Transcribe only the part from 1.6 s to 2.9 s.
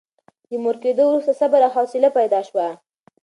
او حوصله پیدا شوه.